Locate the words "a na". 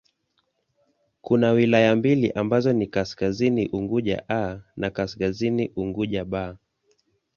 4.29-4.89